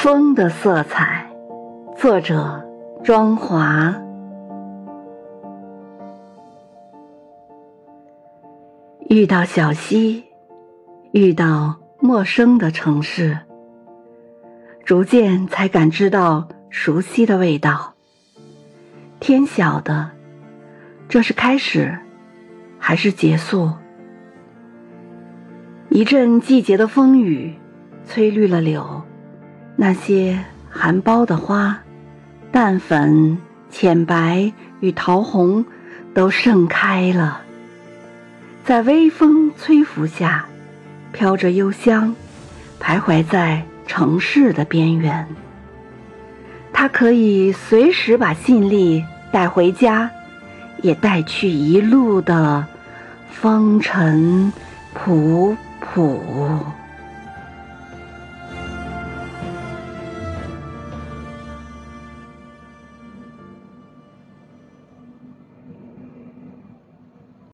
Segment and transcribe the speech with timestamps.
[0.00, 1.28] 风的色彩，
[1.96, 2.64] 作者
[3.02, 3.92] 庄华。
[9.08, 10.22] 遇到小溪，
[11.10, 13.36] 遇到陌生的城市，
[14.84, 17.94] 逐渐才感知到熟悉的味道。
[19.18, 20.12] 天晓得，
[21.08, 21.98] 这是开始，
[22.78, 23.72] 还是结束？
[25.88, 27.52] 一阵季节的风雨，
[28.06, 29.02] 吹绿了柳，
[29.80, 30.36] 那些
[30.68, 31.78] 含苞的花，
[32.50, 33.38] 淡粉、
[33.70, 35.64] 浅白与桃红
[36.12, 37.42] 都盛开了，
[38.64, 40.46] 在微风吹拂下，
[41.12, 42.12] 飘着幽香，
[42.80, 45.28] 徘徊在城市的边缘。
[46.72, 50.10] 它可以随时把信力带回家，
[50.82, 52.66] 也带去一路的
[53.30, 54.52] 风尘。
[54.92, 56.18] 仆仆。